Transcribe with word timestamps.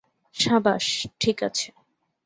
সাবাস 0.35 0.85
-ঠিক 1.11 1.37
আছে। 1.43 1.69